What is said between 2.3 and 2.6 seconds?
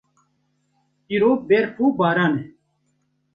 e.